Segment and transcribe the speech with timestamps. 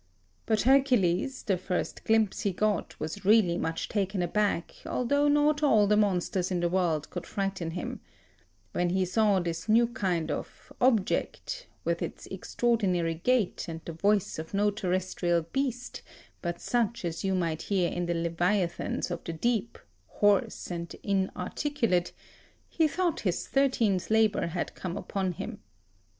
[0.47, 5.85] But Hercules, the first glimpse he got, was really much taken aback, although not all
[5.85, 7.99] the monsters in the world could frighten him;
[8.71, 14.39] when he saw this new kind of object, with its extraordinary gait, and the voice
[14.39, 16.01] of no terrestrial beast,
[16.41, 19.77] but such as you might hear in the leviathans of the deep,
[20.07, 22.11] hoarse and inarticulate,
[22.67, 25.59] he thought his thirteenth labour had come upon him.